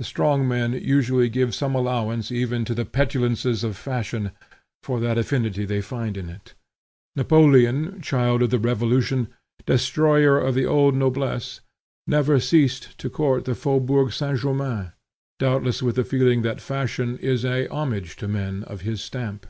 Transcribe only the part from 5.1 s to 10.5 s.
affinity they find in it. Napoleon, child of the revolution, destroyer